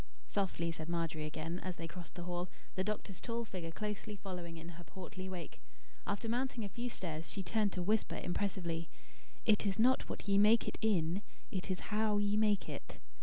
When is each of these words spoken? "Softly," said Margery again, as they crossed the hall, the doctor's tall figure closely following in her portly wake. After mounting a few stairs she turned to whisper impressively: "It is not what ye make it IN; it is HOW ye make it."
"Softly," 0.29 0.71
said 0.71 0.89
Margery 0.89 1.25
again, 1.27 1.59
as 1.59 1.75
they 1.75 1.87
crossed 1.87 2.15
the 2.15 2.23
hall, 2.23 2.49
the 2.73 2.83
doctor's 2.83 3.21
tall 3.21 3.45
figure 3.45 3.69
closely 3.69 4.15
following 4.15 4.57
in 4.57 4.69
her 4.69 4.83
portly 4.83 5.29
wake. 5.29 5.61
After 6.07 6.27
mounting 6.27 6.65
a 6.65 6.69
few 6.69 6.89
stairs 6.89 7.29
she 7.29 7.43
turned 7.43 7.71
to 7.73 7.83
whisper 7.83 8.15
impressively: 8.17 8.89
"It 9.45 9.63
is 9.63 9.77
not 9.77 10.09
what 10.09 10.27
ye 10.27 10.39
make 10.39 10.67
it 10.67 10.79
IN; 10.81 11.21
it 11.51 11.69
is 11.69 11.79
HOW 11.93 12.17
ye 12.17 12.35
make 12.35 12.67
it." 12.67 12.97